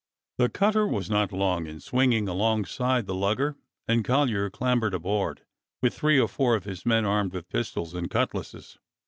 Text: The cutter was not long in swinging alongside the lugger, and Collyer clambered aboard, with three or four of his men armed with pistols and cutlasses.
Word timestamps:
The 0.39 0.49
cutter 0.49 0.87
was 0.87 1.11
not 1.11 1.31
long 1.31 1.67
in 1.67 1.79
swinging 1.79 2.27
alongside 2.27 3.05
the 3.05 3.13
lugger, 3.13 3.55
and 3.87 4.03
Collyer 4.03 4.49
clambered 4.49 4.95
aboard, 4.95 5.43
with 5.79 5.93
three 5.93 6.19
or 6.19 6.27
four 6.27 6.55
of 6.55 6.63
his 6.63 6.87
men 6.87 7.05
armed 7.05 7.33
with 7.33 7.49
pistols 7.49 7.93
and 7.93 8.09
cutlasses. 8.09 8.79